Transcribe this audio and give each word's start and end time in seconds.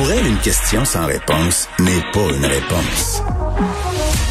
Pour 0.00 0.10
elle, 0.12 0.26
une 0.26 0.38
question 0.38 0.82
sans 0.86 1.04
réponse 1.04 1.68
n'est 1.78 2.00
pas 2.14 2.34
une 2.34 2.46
réponse. 2.46 3.22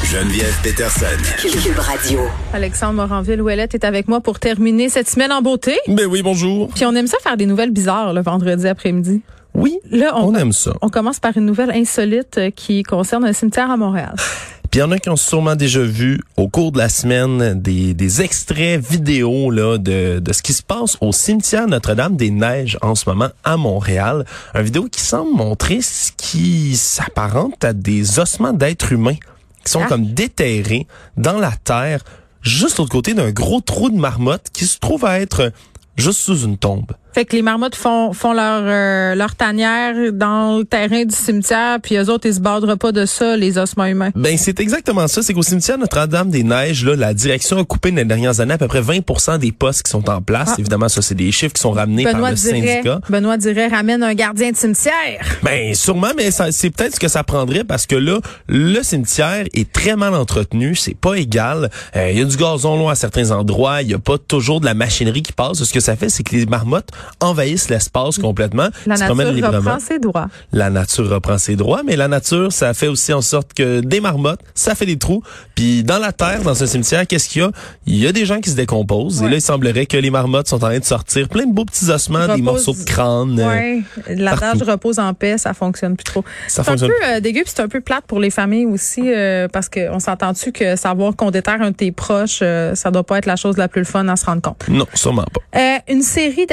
Geneviève 0.03 0.55
Peterson. 0.63 1.05
Cube 1.37 1.77
Radio. 1.77 2.21
Alexandre 2.53 2.95
Moranville-Ouellette 2.95 3.75
est 3.75 3.83
avec 3.83 4.07
moi 4.07 4.19
pour 4.19 4.39
terminer 4.39 4.89
cette 4.89 5.07
semaine 5.07 5.31
en 5.31 5.43
beauté. 5.43 5.77
Ben 5.87 6.07
oui, 6.07 6.23
bonjour. 6.23 6.69
Puis 6.73 6.85
on 6.87 6.95
aime 6.95 7.05
ça 7.05 7.17
faire 7.21 7.37
des 7.37 7.45
nouvelles 7.45 7.69
bizarres 7.69 8.13
le 8.13 8.21
vendredi 8.21 8.67
après-midi. 8.67 9.21
Oui, 9.53 9.77
Là, 9.91 10.13
on, 10.15 10.29
on 10.29 10.35
aime 10.35 10.53
ça. 10.53 10.73
On 10.81 10.89
commence 10.89 11.19
par 11.19 11.37
une 11.37 11.45
nouvelle 11.45 11.69
insolite 11.69 12.39
qui 12.55 12.81
concerne 12.81 13.23
un 13.25 13.33
cimetière 13.33 13.69
à 13.69 13.77
Montréal. 13.77 14.15
Puis 14.71 14.79
il 14.79 14.83
y 14.83 14.83
en 14.83 14.91
a 14.91 14.99
qui 14.99 15.09
ont 15.09 15.15
sûrement 15.15 15.55
déjà 15.55 15.81
vu 15.81 16.21
au 16.37 16.47
cours 16.47 16.71
de 16.71 16.77
la 16.77 16.89
semaine 16.89 17.59
des, 17.59 17.95
des 17.95 18.21
extraits 18.21 18.79
vidéo 18.79 19.49
là, 19.49 19.77
de, 19.79 20.19
de 20.19 20.33
ce 20.33 20.43
qui 20.43 20.53
se 20.53 20.61
passe 20.61 20.95
au 21.01 21.11
cimetière 21.11 21.67
Notre-Dame-des-Neiges 21.67 22.77
en 22.83 22.93
ce 22.93 23.09
moment 23.09 23.29
à 23.43 23.57
Montréal. 23.57 24.25
Un 24.53 24.61
vidéo 24.61 24.87
qui 24.91 25.01
semble 25.01 25.35
montrer 25.35 25.81
ce 25.81 26.11
qui 26.15 26.75
s'apparente 26.75 27.63
à 27.65 27.73
des 27.73 28.19
ossements 28.19 28.53
d'êtres 28.53 28.91
humains 28.91 29.17
qui 29.65 29.71
sont 29.71 29.81
Ah. 29.83 29.87
comme 29.87 30.05
déterrés 30.13 30.85
dans 31.17 31.39
la 31.39 31.51
terre, 31.63 32.03
juste 32.43 32.77
l'autre 32.77 32.91
côté 32.91 33.15
d'un 33.15 33.31
gros 33.31 33.61
trou 33.61 33.89
de 33.89 33.97
marmotte 33.97 34.47
qui 34.53 34.65
se 34.65 34.77
trouve 34.77 35.03
à 35.03 35.19
être 35.19 35.51
juste 35.97 36.19
sous 36.19 36.43
une 36.45 36.57
tombe. 36.57 36.91
Fait 37.13 37.25
que 37.25 37.35
les 37.35 37.41
marmottes 37.41 37.75
font, 37.75 38.13
font 38.13 38.33
leur, 38.33 38.61
euh, 38.63 39.15
leur 39.15 39.35
tanière 39.35 39.95
dans 40.13 40.59
le 40.59 40.63
terrain 40.65 41.05
du 41.05 41.15
cimetière, 41.15 41.79
puis 41.81 41.95
eux 41.95 42.09
autres, 42.09 42.27
ils 42.27 42.35
se 42.35 42.39
bordent 42.39 42.75
pas 42.75 42.91
de 42.91 43.05
ça, 43.05 43.35
les 43.35 43.57
ossements 43.57 43.85
humains. 43.85 44.11
Ben 44.15 44.37
c'est 44.37 44.59
exactement 44.59 45.07
ça. 45.07 45.21
C'est 45.23 45.33
qu'au 45.33 45.41
cimetière 45.41 45.77
Notre-Dame-des-Neiges, 45.77 46.85
là, 46.85 46.95
la 46.95 47.13
direction 47.13 47.57
a 47.57 47.63
coupé 47.63 47.91
dans 47.91 47.97
les 47.97 48.05
dernières 48.05 48.39
années 48.39 48.53
à 48.53 48.57
peu 48.57 48.67
près 48.67 48.81
20% 48.81 49.39
des 49.39 49.51
postes 49.51 49.83
qui 49.83 49.91
sont 49.91 50.07
en 50.09 50.21
place. 50.21 50.49
Ah. 50.51 50.55
Évidemment, 50.59 50.87
ça 50.89 51.01
c'est 51.01 51.15
des 51.15 51.31
chiffres 51.31 51.53
qui 51.53 51.61
sont 51.61 51.71
ramenés 51.71 52.03
par 52.03 52.29
le 52.29 52.35
dirait, 52.35 52.59
syndicat. 52.59 52.99
Benoît 53.09 53.37
dirait, 53.37 53.67
ramène 53.67 54.03
un 54.03 54.13
gardien 54.13 54.51
de 54.51 54.57
cimetière. 54.57 54.93
Ben 55.43 55.73
sûrement, 55.73 56.11
mais 56.15 56.29
c'est 56.31 56.69
peut-être 56.69 56.95
ce 56.95 56.99
que 56.99 57.07
ça 57.07 57.23
prendrait 57.23 57.63
parce 57.63 57.85
que 57.85 57.95
là, 57.95 58.19
le 58.47 58.83
cimetière 58.83 59.45
est 59.53 59.71
très 59.71 59.95
mal 59.95 60.13
entretenu, 60.13 60.75
c'est 60.75 60.95
pas 60.95 61.15
égal. 61.15 61.69
Euh, 61.95 62.11
Il 62.11 62.19
y 62.19 62.21
a 62.21 62.25
du 62.25 62.37
gazon 62.37 62.77
long 62.77 62.89
à 62.89 62.95
certains 62.95 63.31
endroits, 63.31 63.81
il 63.81 63.89
y 63.89 63.93
a 63.93 63.99
pas 63.99 64.17
toujours 64.17 64.59
de 64.59 64.65
la 64.65 64.73
machinerie 64.73 65.21
qui 65.23 65.33
passe. 65.33 65.63
Ce 65.63 65.73
que 65.73 65.79
ça 65.79 65.95
fait, 65.95 66.09
c'est 66.09 66.23
que 66.23 66.35
les 66.35 66.45
marmottes 66.45 66.89
envahissent 67.19 67.69
l'espace 67.69 68.17
complètement. 68.17 68.69
La 68.85 68.95
se 68.95 69.03
nature 69.03 69.31
librement. 69.31 69.57
reprend 69.57 69.79
ses 69.79 69.99
droits. 69.99 70.27
la 70.51 70.69
nature 70.69 71.09
reprend 71.09 71.37
ses 71.37 71.55
droits, 71.55 71.81
mais 71.85 71.95
la 71.95 72.07
nature, 72.07 72.51
ça 72.51 72.73
fait 72.73 72.87
aussi 72.87 73.13
en 73.13 73.21
sorte 73.21 73.53
que 73.53 73.79
des 73.81 73.99
marmottes, 74.01 74.39
ça 74.55 74.75
fait 74.75 74.85
des 74.85 74.97
trous. 74.97 75.23
Puis 75.55 75.83
dans 75.83 75.99
la 75.99 76.11
terre, 76.11 76.41
dans 76.43 76.55
ce 76.55 76.65
cimetière, 76.65 77.05
qu'est-ce 77.07 77.29
qu'il 77.29 77.41
y 77.41 77.45
a? 77.45 77.51
Il 77.85 77.95
y 77.97 78.07
a 78.07 78.11
des 78.11 78.25
gens 78.25 78.39
qui 78.39 78.49
se 78.49 78.55
décomposent. 78.55 79.21
Et 79.21 79.27
là, 79.29 79.35
il 79.35 79.41
semblerait 79.41 79.85
que 79.85 79.97
les 79.97 80.09
marmottes 80.09 80.47
sont 80.47 80.57
en 80.57 80.59
train 80.69 80.79
de 80.79 80.83
sortir 80.85 81.27
plein 81.29 81.45
de 81.45 81.53
beaux 81.53 81.65
petits 81.65 81.89
ossements, 81.89 82.33
des 82.35 82.41
morceaux 82.41 82.73
de 82.73 82.83
crâne. 82.83 83.39
euh, 83.39 83.47
Ouais, 83.49 83.81
l'adage 84.07 84.39
partout. 84.59 84.65
repose 84.65 84.99
en 84.99 85.13
paix, 85.13 85.37
ça 85.37 85.53
fonctionne 85.53 85.95
plus 85.95 86.03
trop. 86.03 86.23
Ça 86.47 86.61
c'est 86.63 86.69
un 86.69 86.73
fonctionne 86.77 86.89
peu 86.89 87.05
euh, 87.07 87.19
dégueu, 87.19 87.41
puis 87.43 87.51
c'est 87.55 87.61
un 87.61 87.67
peu 87.67 87.81
plate 87.81 88.05
pour 88.07 88.19
les 88.19 88.29
familles 88.29 88.65
aussi, 88.65 89.01
euh, 89.05 89.47
parce 89.47 89.69
que 89.69 89.89
on 89.91 89.99
s'entend-tu 89.99 90.51
que 90.51 90.75
savoir 90.75 91.15
qu'on 91.15 91.31
déterre 91.31 91.61
un 91.61 91.71
de 91.71 91.75
tes 91.75 91.91
proches, 91.91 92.39
euh, 92.41 92.75
ça 92.75 92.91
doit 92.91 93.03
pas 93.03 93.17
être 93.17 93.25
la 93.25 93.35
chose 93.35 93.57
la 93.57 93.67
plus 93.67 93.85
fun 93.85 94.07
à 94.07 94.15
se 94.15 94.25
rendre 94.25 94.41
compte? 94.41 94.63
Non, 94.69 94.85
sûrement 94.93 95.25
pas. 95.33 95.59
Euh, 95.59 95.77
une 95.89 96.01
série 96.03 96.45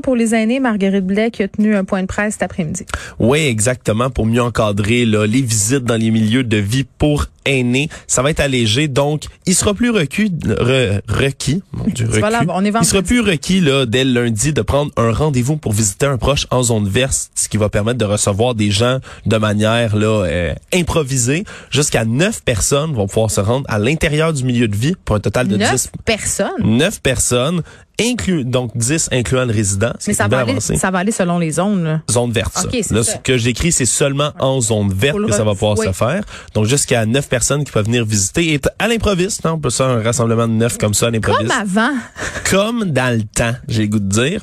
pour 0.00 0.16
les 0.16 0.34
aînés, 0.34 0.60
Marguerite 0.60 1.06
Blais 1.06 1.30
qui 1.30 1.42
a 1.42 1.48
tenu 1.48 1.74
un 1.76 1.84
point 1.84 2.02
de 2.02 2.06
presse 2.06 2.34
cet 2.34 2.42
après-midi. 2.42 2.84
Oui, 3.18 3.40
exactement, 3.40 4.10
pour 4.10 4.26
mieux 4.26 4.42
encadrer 4.42 5.04
là, 5.04 5.26
les 5.26 5.42
visites 5.42 5.84
dans 5.84 5.96
les 5.96 6.10
milieux 6.10 6.44
de 6.44 6.56
vie 6.56 6.84
pour 6.84 7.26
aînés. 7.46 7.88
Ça 8.06 8.22
va 8.22 8.30
être 8.30 8.40
allégé, 8.40 8.88
donc 8.88 9.24
il 9.46 9.54
sera 9.54 9.74
plus 9.74 9.90
requis, 9.90 10.30
re- 10.46 11.00
requis, 11.08 11.62
mon 11.72 11.84
Dieu, 11.84 12.06
Tu 12.10 12.20
vas 12.20 12.26
requis. 12.28 12.38
l'avoir, 12.38 12.56
on 12.56 12.64
est 12.64 12.72
il 12.80 12.84
sera 12.86 13.02
plus 13.02 13.20
requis 13.20 13.60
là, 13.60 13.84
dès 13.86 14.04
lundi 14.04 14.52
de 14.54 14.62
prendre 14.62 14.90
un 14.96 15.12
rendez-vous 15.12 15.56
pour 15.58 15.72
visiter 15.72 16.06
un 16.06 16.16
proche 16.16 16.46
en 16.50 16.62
zone 16.62 16.88
verte, 16.88 17.30
ce 17.34 17.48
qui 17.50 17.58
va 17.58 17.68
permettre 17.68 17.98
de 17.98 18.04
recevoir 18.06 18.54
des 18.54 18.70
gens 18.70 18.98
de 19.26 19.36
manière 19.36 19.94
là 19.96 20.24
euh, 20.24 20.54
improvisée. 20.72 21.44
Jusqu'à 21.70 22.04
neuf 22.04 22.42
personnes 22.42 22.92
vont 22.94 23.06
pouvoir 23.06 23.30
se 23.30 23.40
rendre 23.40 23.66
à 23.68 23.78
l'intérieur 23.78 24.32
du 24.32 24.44
milieu 24.44 24.68
de 24.68 24.76
vie 24.76 24.94
pour 25.04 25.16
un 25.16 25.20
total 25.20 25.48
de 25.48 25.56
Neuf 25.56 25.70
10 25.72 25.90
personnes? 26.04 26.48
neuf 26.64 27.00
personnes, 27.02 27.62
inclus 28.00 28.44
donc 28.44 28.76
10 28.76 29.08
incluant 29.12 29.44
le 29.44 29.52
résident. 29.52 29.92
Mais 30.06 30.14
ça 30.14 30.26
va, 30.28 30.40
aller, 30.40 30.50
avancé. 30.52 30.76
ça 30.76 30.90
va 30.90 30.98
aller 30.98 31.12
selon 31.12 31.38
les 31.38 31.52
zones. 31.52 31.84
là. 31.84 32.00
Zone 32.10 32.32
verte, 32.32 32.52
ça. 32.54 32.64
Ok, 32.64 32.70
c'est 32.82 32.90
Là, 32.92 33.02
ça. 33.02 33.12
ce 33.12 33.18
que 33.18 33.36
j'écris, 33.36 33.72
c'est 33.72 33.86
seulement 33.86 34.32
en 34.40 34.60
zone 34.60 34.92
verte 34.92 35.18
que 35.26 35.32
ça 35.32 35.44
va 35.44 35.52
pouvoir 35.52 35.78
oui. 35.78 35.86
se 35.86 35.92
faire. 35.92 36.24
Donc, 36.54 36.66
jusqu'à 36.66 37.06
neuf 37.06 37.28
personnes 37.28 37.64
qui 37.64 37.70
peuvent 37.72 37.86
venir 37.86 38.04
visiter. 38.04 38.52
Et 38.54 38.60
à 38.78 38.88
l'improviste, 38.88 39.46
hein, 39.46 39.52
on 39.54 39.58
peut 39.60 39.70
faire 39.70 39.86
un 39.86 40.02
rassemblement 40.02 40.48
de 40.48 40.52
neuf 40.54 40.76
comme 40.78 40.94
ça 40.94 41.06
à 41.06 41.10
Comme 41.12 41.20
l'improviste. 41.22 41.52
avant. 41.60 41.90
Comme 42.50 42.84
dans 42.84 43.16
le 43.16 43.22
temps, 43.22 43.54
j'ai 43.68 43.82
le 43.82 43.88
goût 43.88 43.98
de 43.98 44.08
dire. 44.08 44.40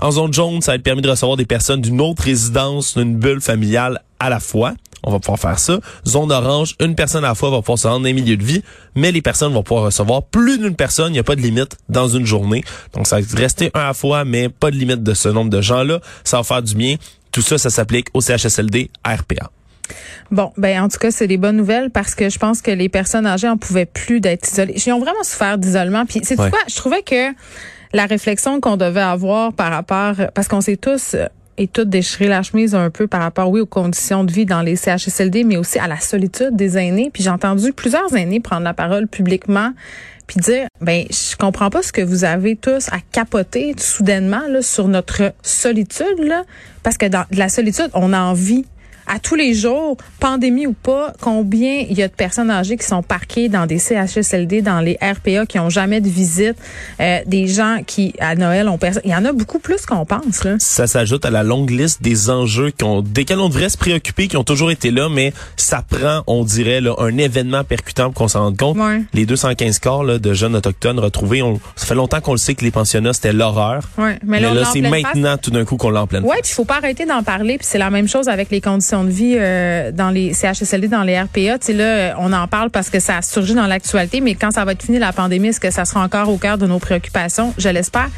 En 0.00 0.10
zone 0.12 0.32
jaune, 0.32 0.60
ça 0.62 0.72
va 0.72 0.76
être 0.76 0.82
permis 0.82 1.02
de 1.02 1.10
recevoir 1.10 1.36
des 1.36 1.44
personnes 1.46 1.80
d'une 1.80 2.00
autre 2.00 2.22
résidence, 2.22 2.96
d'une 2.96 3.16
bulle 3.18 3.40
familiale 3.40 4.00
à 4.18 4.30
la 4.30 4.40
fois. 4.40 4.72
On 5.04 5.10
va 5.10 5.18
pouvoir 5.18 5.38
faire 5.38 5.58
ça. 5.58 5.78
Zone 6.06 6.30
orange, 6.32 6.74
une 6.80 6.94
personne 6.94 7.24
à 7.24 7.28
la 7.28 7.34
fois 7.34 7.50
va 7.50 7.58
pouvoir 7.58 7.78
se 7.78 7.88
rendre 7.88 8.02
dans 8.04 8.08
un 8.10 8.12
milieu 8.12 8.36
de 8.36 8.44
vie, 8.44 8.62
mais 8.94 9.12
les 9.12 9.22
personnes 9.22 9.52
vont 9.52 9.62
pouvoir 9.62 9.84
recevoir 9.86 10.22
plus 10.24 10.58
d'une 10.58 10.76
personne. 10.76 11.08
Il 11.08 11.12
n'y 11.14 11.18
a 11.18 11.24
pas 11.24 11.36
de 11.36 11.40
limite 11.40 11.76
dans 11.88 12.08
une 12.08 12.26
journée. 12.26 12.62
Donc, 12.94 13.06
ça 13.06 13.20
va 13.20 13.38
rester 13.38 13.70
un 13.74 13.80
à 13.80 13.86
la 13.88 13.94
fois, 13.94 14.24
mais 14.24 14.48
pas 14.48 14.70
de 14.70 14.76
limite 14.76 15.02
de 15.02 15.14
ce 15.14 15.28
nombre 15.28 15.50
de 15.50 15.60
gens-là. 15.60 16.00
Ça 16.24 16.36
va 16.38 16.42
faire 16.42 16.62
du 16.62 16.74
bien. 16.74 16.96
Tout 17.32 17.42
ça, 17.42 17.58
ça 17.58 17.70
s'applique 17.70 18.08
au 18.14 18.20
CHSLD 18.20 18.90
RPA. 19.04 19.50
Bon, 20.30 20.52
ben 20.56 20.82
en 20.82 20.88
tout 20.88 20.98
cas, 20.98 21.10
c'est 21.10 21.26
des 21.26 21.36
bonnes 21.36 21.56
nouvelles 21.56 21.90
parce 21.90 22.14
que 22.14 22.28
je 22.28 22.38
pense 22.38 22.62
que 22.62 22.70
les 22.70 22.88
personnes 22.88 23.26
âgées 23.26 23.48
en 23.48 23.56
pouvaient 23.56 23.86
plus 23.86 24.20
d'être 24.20 24.46
isolées. 24.48 24.74
Ils 24.76 24.92
ont 24.92 25.00
vraiment 25.00 25.22
souffert 25.24 25.58
d'isolement. 25.58 26.06
Puis 26.06 26.20
c'est 26.22 26.38
Ouais. 26.38 26.50
quoi? 26.50 26.58
Je 26.68 26.76
trouvais 26.76 27.02
que 27.02 27.32
la 27.92 28.06
réflexion 28.06 28.60
qu'on 28.60 28.76
devait 28.76 29.00
avoir 29.00 29.52
par 29.52 29.72
rapport, 29.72 30.14
parce 30.34 30.46
qu'on 30.46 30.60
s'est 30.60 30.76
tous 30.76 31.14
euh, 31.14 31.26
et 31.60 31.68
toutes 31.68 31.90
déchiré 31.90 32.26
la 32.26 32.42
chemise 32.42 32.74
un 32.74 32.88
peu 32.88 33.06
par 33.06 33.20
rapport, 33.20 33.50
oui, 33.50 33.60
aux 33.60 33.66
conditions 33.66 34.24
de 34.24 34.32
vie 34.32 34.46
dans 34.46 34.62
les 34.62 34.76
CHSLD, 34.76 35.44
mais 35.44 35.58
aussi 35.58 35.78
à 35.78 35.86
la 35.86 36.00
solitude 36.00 36.56
des 36.56 36.78
aînés. 36.78 37.10
Puis 37.12 37.22
j'ai 37.22 37.28
entendu 37.28 37.74
plusieurs 37.74 38.16
aînés 38.16 38.40
prendre 38.40 38.62
la 38.62 38.72
parole 38.72 39.06
publiquement 39.06 39.72
puis 40.26 40.40
dire, 40.40 40.68
ben, 40.80 41.04
je 41.10 41.36
comprends 41.36 41.70
pas 41.70 41.82
ce 41.82 41.92
que 41.92 42.00
vous 42.00 42.24
avez 42.24 42.56
tous 42.56 42.88
à 42.88 42.98
capoter 43.12 43.74
soudainement 43.76 44.42
là, 44.48 44.62
sur 44.62 44.86
notre 44.86 45.34
solitude, 45.42 46.20
là, 46.20 46.44
parce 46.82 46.96
que 46.96 47.06
dans 47.06 47.24
de 47.30 47.36
la 47.36 47.48
solitude, 47.48 47.90
on 47.94 48.12
a 48.12 48.20
envie 48.20 48.64
à 49.06 49.18
tous 49.18 49.34
les 49.34 49.54
jours, 49.54 49.96
pandémie 50.18 50.66
ou 50.66 50.72
pas, 50.72 51.12
combien 51.20 51.84
il 51.88 51.96
y 51.98 52.02
a 52.02 52.08
de 52.08 52.12
personnes 52.12 52.50
âgées 52.50 52.76
qui 52.76 52.86
sont 52.86 53.02
parquées 53.02 53.48
dans 53.48 53.66
des 53.66 53.78
CHSLD, 53.78 54.62
dans 54.62 54.80
les 54.80 54.98
RPA, 55.02 55.46
qui 55.46 55.58
ont 55.58 55.70
jamais 55.70 56.00
de 56.00 56.08
visite, 56.08 56.56
euh, 57.00 57.18
des 57.26 57.46
gens 57.46 57.78
qui, 57.86 58.14
à 58.20 58.34
Noël, 58.34 58.68
ont 58.68 58.78
personne. 58.78 59.02
Il 59.04 59.10
y 59.10 59.14
en 59.14 59.24
a 59.24 59.32
beaucoup 59.32 59.58
plus 59.58 59.86
qu'on 59.86 60.04
pense, 60.04 60.44
là. 60.44 60.56
Ça 60.58 60.86
s'ajoute 60.86 61.24
à 61.24 61.30
la 61.30 61.42
longue 61.42 61.70
liste 61.70 62.02
des 62.02 62.30
enjeux 62.30 62.72
qu'on, 62.78 63.02
desquels 63.02 63.40
on 63.40 63.48
devrait 63.48 63.68
se 63.68 63.78
préoccuper, 63.78 64.28
qui 64.28 64.36
ont 64.36 64.44
toujours 64.44 64.70
été 64.70 64.90
là, 64.90 65.08
mais 65.08 65.32
ça 65.56 65.82
prend, 65.82 66.22
on 66.26 66.44
dirait, 66.44 66.80
là, 66.80 66.94
un 66.98 67.16
événement 67.16 67.64
percutant 67.64 68.04
pour 68.10 68.14
qu'on 68.14 68.28
s'en 68.28 68.40
rende 68.44 68.56
compte. 68.56 68.76
Ouais. 68.76 69.02
Les 69.12 69.26
215 69.26 69.78
corps 69.78 70.04
là, 70.04 70.18
de 70.18 70.32
jeunes 70.32 70.56
autochtones 70.56 70.98
retrouvés, 70.98 71.42
on, 71.42 71.60
ça 71.76 71.86
fait 71.86 71.94
longtemps 71.94 72.20
qu'on 72.20 72.32
le 72.32 72.38
sait 72.38 72.54
que 72.54 72.64
les 72.64 72.70
pensionnats, 72.70 73.12
c'était 73.12 73.32
l'horreur. 73.32 73.82
Ouais. 73.98 74.18
Mais, 74.24 74.40
là, 74.40 74.64
c'est 74.72 74.82
face. 74.82 74.90
maintenant 74.90 75.36
tout 75.36 75.50
d'un 75.50 75.64
coup 75.64 75.76
qu'on 75.76 75.90
l'a 75.90 76.02
en 76.02 76.06
pleine 76.06 76.22
face. 76.22 76.40
puis 76.42 76.50
il 76.50 76.54
faut 76.54 76.64
pas 76.64 76.76
arrêter 76.76 77.06
d'en 77.06 77.22
parler. 77.22 77.58
Puis 77.58 77.66
c'est 77.70 77.78
la 77.78 77.90
même 77.90 78.08
chose 78.08 78.28
avec 78.28 78.50
les 78.50 78.60
conditions 78.60 78.89
de 78.98 79.10
vie 79.10 79.36
euh, 79.38 79.92
dans 79.92 80.10
les 80.10 80.34
CHSLD, 80.34 80.88
dans 80.88 81.02
les 81.02 81.18
RPA. 81.18 81.58
Tu 81.58 81.66
sais 81.66 81.72
là, 81.72 81.84
euh, 81.84 82.12
on 82.18 82.32
en 82.32 82.46
parle 82.48 82.70
parce 82.70 82.90
que 82.90 83.00
ça 83.00 83.18
a 83.18 83.22
surgi 83.22 83.54
dans 83.54 83.66
l'actualité, 83.66 84.20
mais 84.20 84.34
quand 84.34 84.50
ça 84.50 84.64
va 84.64 84.72
être 84.72 84.82
fini 84.82 84.98
la 84.98 85.12
pandémie, 85.12 85.48
est-ce 85.48 85.60
que 85.60 85.70
ça 85.70 85.84
sera 85.84 86.02
encore 86.02 86.28
au 86.28 86.36
cœur 86.36 86.58
de 86.58 86.66
nos 86.66 86.78
préoccupations? 86.78 87.54
Je 87.58 87.68
l'espère. 87.68 88.08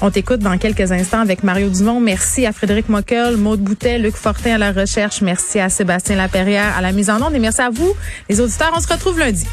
On 0.00 0.10
t'écoute 0.10 0.40
dans 0.40 0.56
quelques 0.58 0.92
instants 0.92 1.20
avec 1.20 1.42
Mario 1.42 1.68
Dumont. 1.68 2.00
Merci 2.00 2.46
à 2.46 2.52
Frédéric 2.52 2.88
Mockel, 2.88 3.36
Maude 3.36 3.60
Boutet, 3.60 3.98
Luc 3.98 4.16
Fortin 4.16 4.54
à 4.54 4.58
la 4.58 4.72
recherche. 4.72 5.20
Merci 5.20 5.60
à 5.60 5.68
Sébastien 5.68 6.16
Laperrière 6.16 6.76
à 6.76 6.80
la 6.80 6.92
mise 6.92 7.10
en 7.10 7.20
onde 7.22 7.34
et 7.34 7.38
merci 7.38 7.60
à 7.60 7.70
vous, 7.70 7.92
les 8.28 8.40
auditeurs. 8.40 8.72
On 8.74 8.80
se 8.80 8.88
retrouve 8.88 9.18
lundi. 9.18 9.46